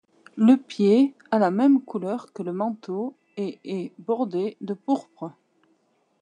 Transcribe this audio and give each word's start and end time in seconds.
Le 0.35 0.55
pied 0.57 1.13
a 1.29 1.37
la 1.37 1.51
même 1.51 1.79
couleur 1.79 2.33
que 2.33 2.41
le 2.41 2.51
manteau 2.53 3.13
et 3.37 3.59
est 3.63 3.91
bordé 3.99 4.57
de 4.59 4.73
pourpre. 4.73 5.31